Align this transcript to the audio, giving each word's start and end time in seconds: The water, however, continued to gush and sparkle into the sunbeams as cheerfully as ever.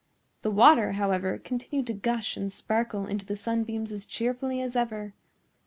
The 0.41 0.49
water, 0.49 0.93
however, 0.93 1.37
continued 1.37 1.85
to 1.85 1.93
gush 1.93 2.35
and 2.35 2.51
sparkle 2.51 3.05
into 3.05 3.23
the 3.23 3.35
sunbeams 3.35 3.91
as 3.91 4.07
cheerfully 4.07 4.59
as 4.59 4.75
ever. 4.75 5.13